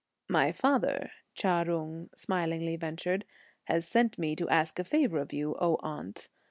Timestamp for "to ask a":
4.35-4.83